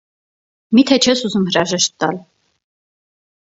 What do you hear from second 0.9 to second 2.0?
չես ուզում հրաժեշտ